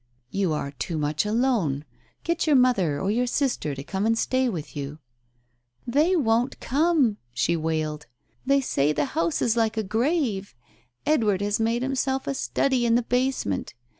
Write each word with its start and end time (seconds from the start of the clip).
"You 0.31 0.51
are 0.53 0.71
too 0.71 0.97
mych 0.97 1.27
alone. 1.29 1.85
Get 2.23 2.47
your 2.47 2.55
mother 2.55 2.99
or 2.99 3.11
your 3.11 3.27
sister 3.27 3.75
to 3.75 3.83
come 3.83 4.07
and 4.07 4.17
stay 4.17 4.49
with 4.49 4.75
you."" 4.75 4.97
They 5.95 6.15
won't 6.15 6.59
come," 6.59 7.17
she 7.35 7.55
wailed." 7.55 8.07
They 8.47 8.61
say 8.61 8.93
the 8.93 9.05
house 9.13 9.43
is 9.43 9.55
like 9.55 9.77
a 9.77 9.83
grave. 9.83 10.55
Edward 11.05 11.41
has 11.41 11.59
made 11.59 11.83
himself 11.83 12.25
a 12.25 12.33
study 12.33 12.83
in 12.83 12.95
the 12.95 13.03
basement. 13.03 13.75